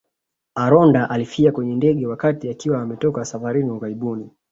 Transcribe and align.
Aronda 0.55 1.09
alifia 1.09 1.51
kwenye 1.51 1.75
ndege 1.75 2.07
wakati 2.07 2.49
akiwa 2.49 2.81
ametoka 2.81 3.25
safarini 3.25 3.69
ughaibuni 3.71 4.29